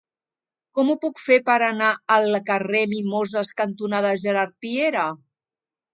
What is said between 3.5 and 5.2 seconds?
cantonada Gerard Piera?